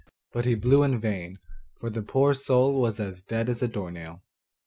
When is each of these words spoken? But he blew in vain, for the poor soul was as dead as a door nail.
But 0.31 0.45
he 0.45 0.55
blew 0.55 0.81
in 0.81 0.99
vain, 0.99 1.37
for 1.75 1.91
the 1.91 2.01
poor 2.01 2.33
soul 2.33 2.81
was 2.81 2.99
as 2.99 3.21
dead 3.21 3.49
as 3.49 3.61
a 3.61 3.67
door 3.67 3.91
nail. 3.91 4.23